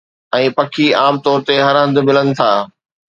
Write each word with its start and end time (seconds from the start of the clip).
۽ 0.35 0.45
پکي 0.59 0.87
عام 1.01 1.15
طور 1.27 1.39
تي 1.51 1.55
هر 1.67 1.75
هنڌ 1.83 1.95
ملن 2.09 2.27
ٿا 2.41 2.51